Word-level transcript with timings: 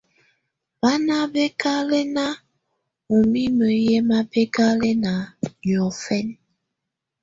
Bá 0.79 0.91
ná 1.07 1.17
bɛ́kálakɛná 1.33 2.25
ú 3.13 3.17
mimǝ́ 3.31 3.73
yɛ́ 3.85 3.99
mabɛkalɛna 4.09 5.11
niɔ́fɛna. 5.61 6.35